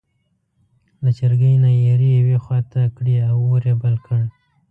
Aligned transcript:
له 1.03 1.09
چرګۍ 1.17 1.53
نه 1.63 1.69
یې 1.75 1.81
ایرې 1.87 2.09
یوې 2.19 2.37
خوا 2.43 2.59
ته 2.71 2.81
کړې 2.95 3.15
او 3.29 3.37
اور 3.49 3.63
یې 3.69 3.75
بل 3.83 3.95
کړ. 4.05 4.19